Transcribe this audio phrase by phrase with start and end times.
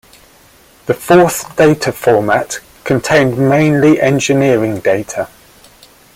[0.87, 5.29] The fourth data format contained mainly engineering data.